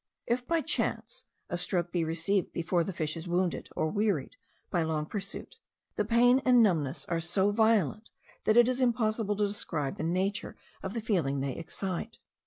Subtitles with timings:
[0.25, 4.35] If by chance a stroke be received before the fish is wounded or wearied
[4.71, 5.57] by long pursuit,
[5.95, 8.09] the pain and numbness are so violent
[8.45, 12.17] that it is impossible to describe the nature of the feeling they excite.